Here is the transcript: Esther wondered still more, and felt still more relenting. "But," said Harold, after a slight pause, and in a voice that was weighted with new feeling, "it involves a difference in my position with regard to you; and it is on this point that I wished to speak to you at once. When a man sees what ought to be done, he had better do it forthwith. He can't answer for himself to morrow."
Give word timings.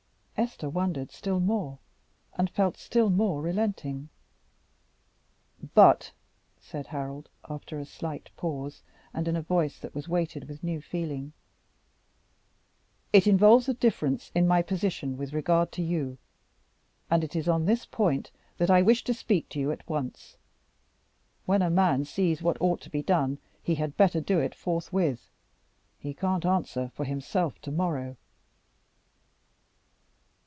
Esther 0.37 0.71
wondered 0.71 1.11
still 1.11 1.39
more, 1.39 1.77
and 2.35 2.49
felt 2.49 2.75
still 2.75 3.11
more 3.11 3.43
relenting. 3.43 4.09
"But," 5.75 6.13
said 6.59 6.87
Harold, 6.87 7.29
after 7.47 7.77
a 7.77 7.85
slight 7.85 8.31
pause, 8.37 8.81
and 9.13 9.27
in 9.27 9.35
a 9.35 9.43
voice 9.43 9.77
that 9.77 9.93
was 9.93 10.07
weighted 10.09 10.49
with 10.49 10.63
new 10.63 10.81
feeling, 10.81 11.33
"it 13.13 13.27
involves 13.27 13.69
a 13.69 13.75
difference 13.75 14.31
in 14.33 14.47
my 14.47 14.63
position 14.63 15.15
with 15.15 15.31
regard 15.31 15.71
to 15.73 15.83
you; 15.83 16.17
and 17.07 17.23
it 17.23 17.35
is 17.35 17.47
on 17.47 17.65
this 17.65 17.85
point 17.85 18.31
that 18.57 18.71
I 18.71 18.81
wished 18.81 19.05
to 19.05 19.13
speak 19.13 19.47
to 19.49 19.59
you 19.59 19.71
at 19.71 19.87
once. 19.87 20.37
When 21.45 21.61
a 21.61 21.69
man 21.69 22.03
sees 22.03 22.41
what 22.41 22.59
ought 22.59 22.81
to 22.81 22.89
be 22.89 23.03
done, 23.03 23.37
he 23.61 23.75
had 23.75 23.95
better 23.95 24.19
do 24.19 24.39
it 24.39 24.55
forthwith. 24.55 25.29
He 25.99 26.15
can't 26.15 26.47
answer 26.47 26.89
for 26.95 27.03
himself 27.05 27.61
to 27.61 27.69
morrow." 27.71 28.17